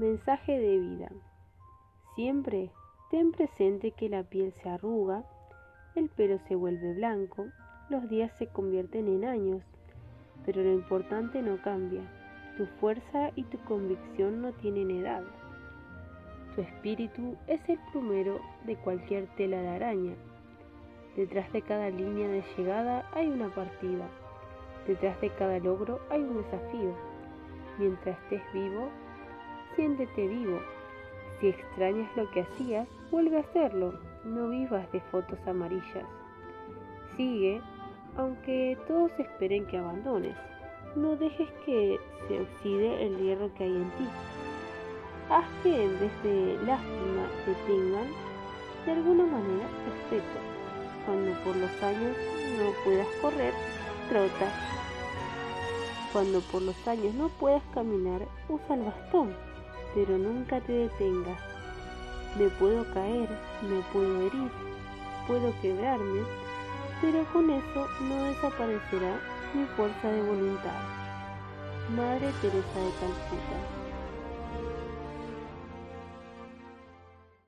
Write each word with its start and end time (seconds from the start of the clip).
Mensaje 0.00 0.58
de 0.58 0.78
vida. 0.78 1.10
Siempre 2.14 2.70
ten 3.10 3.32
presente 3.32 3.90
que 3.90 4.08
la 4.08 4.22
piel 4.22 4.54
se 4.62 4.70
arruga, 4.70 5.24
el 5.94 6.08
pelo 6.08 6.38
se 6.48 6.54
vuelve 6.54 6.94
blanco, 6.94 7.48
los 7.90 8.08
días 8.08 8.32
se 8.38 8.46
convierten 8.46 9.08
en 9.08 9.26
años, 9.26 9.62
pero 10.46 10.62
lo 10.62 10.72
importante 10.72 11.42
no 11.42 11.60
cambia. 11.60 12.00
Tu 12.56 12.64
fuerza 12.80 13.30
y 13.36 13.42
tu 13.42 13.58
convicción 13.64 14.40
no 14.40 14.52
tienen 14.52 14.90
edad. 14.90 15.22
Tu 16.54 16.62
espíritu 16.62 17.36
es 17.46 17.60
el 17.68 17.78
plumero 17.92 18.40
de 18.64 18.76
cualquier 18.76 19.26
tela 19.36 19.60
de 19.60 19.68
araña. 19.68 20.14
Detrás 21.14 21.52
de 21.52 21.60
cada 21.60 21.90
línea 21.90 22.26
de 22.26 22.42
llegada 22.56 23.06
hay 23.12 23.28
una 23.28 23.54
partida. 23.54 24.08
Detrás 24.86 25.20
de 25.20 25.28
cada 25.34 25.58
logro 25.58 26.00
hay 26.08 26.22
un 26.22 26.38
desafío. 26.38 26.96
Mientras 27.78 28.18
estés 28.22 28.42
vivo, 28.54 28.88
siéntete 29.80 30.28
vivo. 30.28 30.60
Si 31.40 31.48
extrañas 31.48 32.14
lo 32.14 32.30
que 32.32 32.42
hacías, 32.42 32.86
vuelve 33.10 33.38
a 33.38 33.40
hacerlo. 33.40 33.94
No 34.24 34.50
vivas 34.50 34.92
de 34.92 35.00
fotos 35.10 35.38
amarillas. 35.46 36.04
Sigue, 37.16 37.62
aunque 38.18 38.76
todos 38.86 39.10
esperen 39.18 39.66
que 39.68 39.78
abandones. 39.78 40.36
No 40.96 41.16
dejes 41.16 41.48
que 41.64 41.98
se 42.28 42.40
oxide 42.40 43.06
el 43.06 43.16
hierro 43.16 43.50
que 43.54 43.64
hay 43.64 43.74
en 43.74 43.90
ti. 43.92 44.06
Haz 45.30 45.46
que 45.62 45.82
en 45.82 45.98
vez 45.98 46.22
de 46.24 46.58
lástima 46.66 47.24
te 47.46 47.54
tengan 47.66 48.08
de 48.84 48.92
alguna 48.92 49.24
manera 49.24 49.66
respeto. 49.86 50.38
Cuando 51.06 51.32
por 51.42 51.56
los 51.56 51.82
años 51.82 52.16
no 52.58 52.84
puedas 52.84 53.08
correr, 53.22 53.54
trota. 54.10 54.52
Cuando 56.12 56.40
por 56.52 56.60
los 56.60 56.86
años 56.86 57.14
no 57.14 57.28
puedas 57.28 57.62
caminar, 57.72 58.26
usa 58.50 58.74
el 58.74 58.82
bastón, 58.82 59.34
pero 59.94 60.18
nunca 60.18 60.60
te 60.60 60.72
detengas. 60.72 61.40
Me 62.38 62.48
puedo 62.50 62.84
caer, 62.92 63.28
me 63.62 63.80
puedo 63.92 64.20
herir, 64.20 64.50
puedo 65.26 65.52
quebrarme, 65.60 66.22
pero 67.00 67.24
con 67.32 67.50
eso 67.50 67.88
no 68.02 68.24
desaparecerá 68.24 69.20
mi 69.54 69.64
fuerza 69.76 70.08
de 70.08 70.22
voluntad. 70.22 70.80
Madre 71.96 72.32
Teresa 72.40 72.78
de 72.78 72.90
Calcuta 73.00 73.79